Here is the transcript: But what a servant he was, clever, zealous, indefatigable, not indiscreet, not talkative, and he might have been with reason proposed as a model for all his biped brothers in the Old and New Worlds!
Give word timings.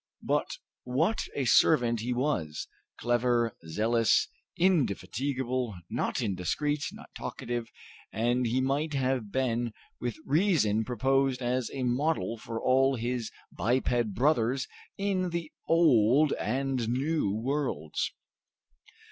But 0.23 0.57
what 0.83 1.27
a 1.35 1.45
servant 1.45 1.99
he 1.99 2.11
was, 2.11 2.67
clever, 2.99 3.55
zealous, 3.67 4.27
indefatigable, 4.57 5.75
not 5.91 6.23
indiscreet, 6.23 6.85
not 6.91 7.11
talkative, 7.15 7.69
and 8.11 8.47
he 8.47 8.61
might 8.61 8.95
have 8.95 9.31
been 9.31 9.73
with 9.99 10.17
reason 10.25 10.85
proposed 10.85 11.39
as 11.43 11.69
a 11.71 11.83
model 11.83 12.35
for 12.39 12.59
all 12.59 12.95
his 12.95 13.29
biped 13.51 14.15
brothers 14.15 14.67
in 14.97 15.29
the 15.29 15.51
Old 15.67 16.33
and 16.33 16.89
New 16.89 17.31
Worlds! 17.35 18.11